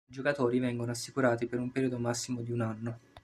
[0.03, 2.99] I giocatori vengono assicurati per un periodo massimo di un anno.